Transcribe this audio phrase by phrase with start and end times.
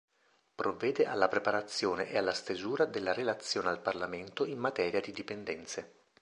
[0.55, 5.93] Provvede alla preparazione e alla stesura della relazione al Parlamento in materia di dipendenze.